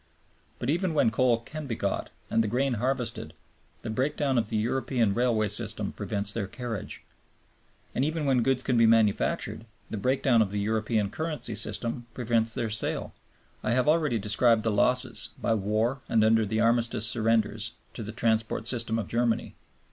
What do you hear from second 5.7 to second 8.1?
prevents their carriage; and